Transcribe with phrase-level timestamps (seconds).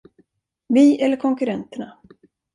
[0.67, 1.97] Vi eller konkurrenterna.